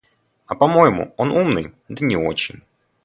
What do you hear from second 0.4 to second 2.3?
А по-моему, он умный, да не